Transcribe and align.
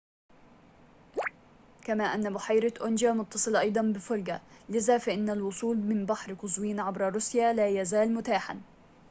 كما 1.83 2.03
أن 2.03 2.33
بحيرة 2.33 2.73
أونجا 2.81 3.11
متصلة 3.11 3.59
أيضاً 3.59 3.81
بفولجا 3.81 4.41
لذا 4.69 4.97
فإن 4.97 5.29
الوصول 5.29 5.77
من 5.77 6.05
بحر 6.05 6.33
قزوين 6.33 6.79
عبر 6.79 7.13
روسيا 7.13 7.53
لا 7.53 7.67
يزال 7.67 8.13
متاحاً 8.13 8.61